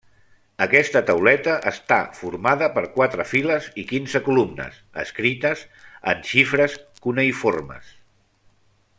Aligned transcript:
Aquesta 0.65 1.01
tauleta 1.09 1.57
està 1.71 1.97
formada 2.21 2.69
per 2.77 2.83
quatre 2.95 3.25
files 3.33 3.67
i 3.83 3.85
quinze 3.91 4.21
columnes, 4.29 4.79
escrites 5.03 5.61
en 6.15 6.25
xifres 6.31 6.79
cuneïformes. 7.05 7.93